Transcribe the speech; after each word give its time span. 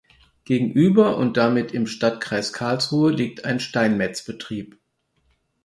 Gegenüber 0.45 1.15
und 1.17 1.37
damit 1.37 1.73
im 1.73 1.85
Stadtkreis 1.85 2.53
Karlsruhe 2.53 3.11
liegt 3.11 3.45
ein 3.45 3.59
Steinmetzbetrieb. 3.59 4.79